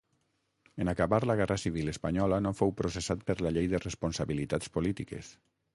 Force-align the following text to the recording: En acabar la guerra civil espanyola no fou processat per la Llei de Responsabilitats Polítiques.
En 0.83 0.89
acabar 0.93 1.19
la 1.31 1.35
guerra 1.41 1.57
civil 1.63 1.91
espanyola 1.93 2.41
no 2.47 2.55
fou 2.61 2.73
processat 2.81 3.23
per 3.29 3.37
la 3.47 3.53
Llei 3.57 3.73
de 3.75 3.85
Responsabilitats 3.87 4.77
Polítiques. 4.79 5.35